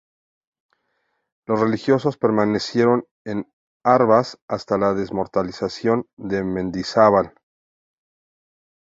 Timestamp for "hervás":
3.85-4.39